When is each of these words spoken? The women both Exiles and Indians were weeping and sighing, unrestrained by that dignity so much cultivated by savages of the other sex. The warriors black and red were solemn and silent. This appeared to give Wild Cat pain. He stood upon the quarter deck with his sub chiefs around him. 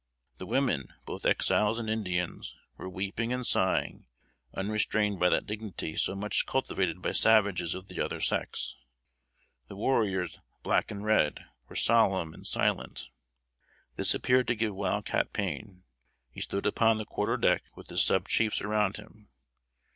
The 0.39 0.47
women 0.47 0.95
both 1.05 1.27
Exiles 1.27 1.77
and 1.77 1.87
Indians 1.87 2.55
were 2.75 2.89
weeping 2.89 3.31
and 3.31 3.45
sighing, 3.45 4.07
unrestrained 4.51 5.19
by 5.19 5.29
that 5.29 5.45
dignity 5.45 5.95
so 5.95 6.15
much 6.15 6.47
cultivated 6.47 7.03
by 7.03 7.11
savages 7.11 7.75
of 7.75 7.87
the 7.87 8.01
other 8.03 8.19
sex. 8.19 8.77
The 9.67 9.75
warriors 9.75 10.39
black 10.63 10.89
and 10.89 11.05
red 11.05 11.45
were 11.69 11.75
solemn 11.75 12.33
and 12.33 12.47
silent. 12.47 13.09
This 13.95 14.15
appeared 14.15 14.47
to 14.47 14.55
give 14.55 14.73
Wild 14.73 15.05
Cat 15.05 15.33
pain. 15.33 15.83
He 16.31 16.41
stood 16.41 16.65
upon 16.65 16.97
the 16.97 17.05
quarter 17.05 17.37
deck 17.37 17.61
with 17.75 17.89
his 17.91 18.03
sub 18.03 18.27
chiefs 18.27 18.59
around 18.59 18.95
him. 18.97 19.29